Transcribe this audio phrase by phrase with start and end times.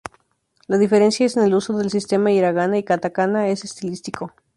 [0.65, 4.33] La diferencia en el uso de los sistemas hiragana y katakana es estilístico.